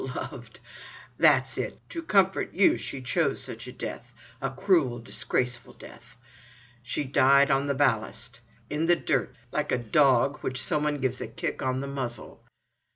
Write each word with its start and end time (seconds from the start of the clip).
"Lo—o—ved! 0.03 0.59
That's 1.19 1.59
it, 1.59 1.79
to 1.91 2.01
comfort 2.01 2.51
you 2.55 2.75
she 2.75 3.03
chose 3.03 3.39
such 3.39 3.67
a 3.67 3.71
death—a 3.71 4.49
cruel, 4.55 4.97
disgraceful 4.97 5.73
death! 5.73 6.17
She 6.81 7.03
died 7.03 7.51
on 7.51 7.67
the 7.67 7.75
ballast, 7.75 8.41
in 8.67 8.87
the 8.87 8.95
dirt——like 8.95 9.71
a 9.71 9.77
d—d—og, 9.77 10.33
to 10.39 10.39
which 10.39 10.63
some 10.63 10.85
one 10.85 10.97
gives 11.01 11.21
a 11.21 11.27
kick 11.27 11.61
on 11.61 11.81
the 11.81 11.87
muzzle." 11.87 12.41